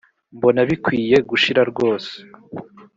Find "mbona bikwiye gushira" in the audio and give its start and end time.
0.35-1.61